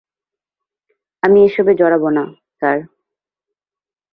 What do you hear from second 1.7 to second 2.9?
জড়াবো না, স্যার।